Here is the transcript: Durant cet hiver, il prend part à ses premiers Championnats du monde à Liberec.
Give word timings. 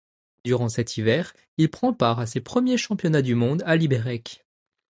Durant 0.43 0.67
cet 0.67 0.97
hiver, 0.97 1.31
il 1.59 1.69
prend 1.69 1.93
part 1.93 2.17
à 2.19 2.25
ses 2.25 2.41
premiers 2.41 2.75
Championnats 2.79 3.21
du 3.21 3.35
monde 3.35 3.61
à 3.67 3.75
Liberec. 3.75 4.47